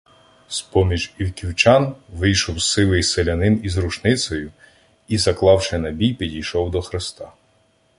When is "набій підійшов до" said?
5.77-6.81